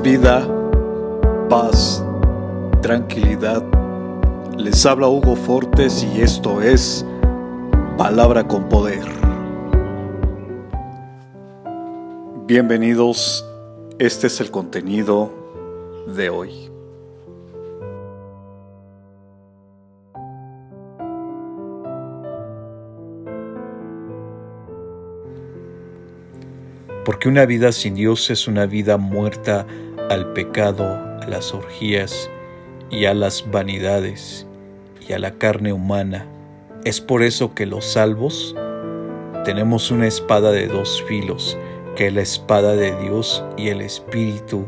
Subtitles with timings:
[0.00, 0.46] vida,
[1.48, 2.04] paz,
[2.82, 3.62] tranquilidad.
[4.56, 7.04] Les habla Hugo Fortes y esto es
[7.96, 9.04] Palabra con Poder.
[12.46, 13.44] Bienvenidos,
[13.98, 15.32] este es el contenido
[16.14, 16.73] de hoy.
[27.04, 29.66] Porque una vida sin Dios es una vida muerta
[30.10, 30.84] al pecado,
[31.20, 32.30] a las orgías
[32.90, 34.46] y a las vanidades
[35.06, 36.26] y a la carne humana.
[36.84, 38.54] Es por eso que los salvos
[39.44, 41.58] tenemos una espada de dos filos,
[41.96, 44.66] que es la espada de Dios y el Espíritu,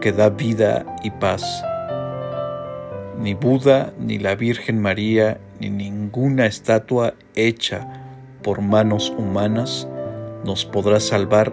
[0.00, 1.44] que da vida y paz.
[3.20, 7.86] Ni Buda, ni la Virgen María, ni ninguna estatua hecha
[8.42, 9.88] por manos humanas
[10.44, 11.52] nos podrá salvar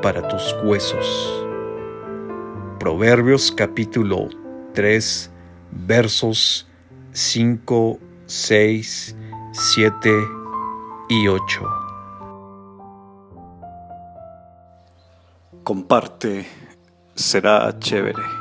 [0.00, 1.46] para tus huesos.
[2.78, 4.28] Proverbios capítulo
[4.74, 5.30] 3
[5.72, 6.68] versos
[7.12, 9.16] 5, 6,
[9.52, 10.10] 7
[11.08, 11.60] y 8.
[15.62, 16.46] Comparte,
[17.14, 18.39] será chévere.